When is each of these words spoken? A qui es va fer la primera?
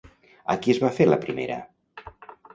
A 0.53 0.55
qui 0.63 0.73
es 0.75 0.79
va 0.85 0.91
fer 1.01 1.07
la 1.09 1.19
primera? 1.27 1.61